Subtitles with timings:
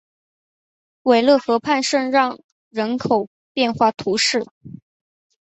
[1.03, 2.39] 韦勒河畔圣让
[2.71, 4.43] 人口变化图示